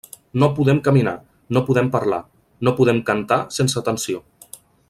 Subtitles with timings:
[0.43, 1.13] No podem caminar,
[1.57, 2.21] no podem parlar,
[2.69, 4.27] no podem cantar sense tensió.